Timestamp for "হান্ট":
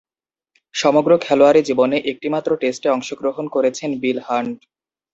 4.27-4.59